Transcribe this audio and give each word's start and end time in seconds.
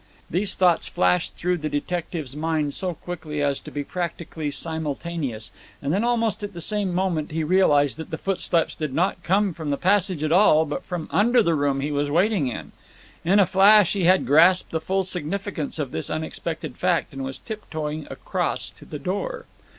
These 0.31 0.55
thoughts 0.55 0.87
flashed 0.87 1.35
through 1.35 1.57
the 1.59 1.69
detective's 1.69 2.35
mind 2.35 2.73
so 2.73 2.95
quickly 2.95 3.43
as 3.43 3.59
to 3.59 3.69
be 3.69 3.83
practically 3.83 4.49
simultaneous, 4.49 5.51
and 5.79 5.93
then 5.93 6.03
almost 6.03 6.43
at 6.43 6.53
the 6.53 6.59
same 6.59 6.91
moment 6.91 7.29
he 7.29 7.43
realized 7.43 7.97
that 7.97 8.09
the 8.09 8.17
footsteps 8.17 8.73
did 8.73 8.95
not 8.95 9.21
come 9.21 9.53
from 9.53 9.69
the 9.69 9.77
passage 9.77 10.23
at 10.23 10.31
all, 10.31 10.65
but 10.65 10.83
from 10.83 11.07
under 11.11 11.43
the 11.43 11.53
room 11.53 11.81
he 11.81 11.91
was 11.91 12.09
waiting 12.09 12.47
in. 12.47 12.71
In 13.23 13.37
a 13.37 13.45
flash 13.45 13.93
he 13.93 14.05
had 14.05 14.25
grasped 14.25 14.71
the 14.71 14.81
full 14.81 15.03
significance 15.03 15.77
of 15.77 15.91
this 15.91 16.09
unexpected 16.09 16.77
fact, 16.79 17.13
and 17.13 17.23
was 17.23 17.37
tiptoeing 17.37 18.07
across 18.09 18.71
to 18.71 18.85
the 18.85 18.97
door. 18.97 19.45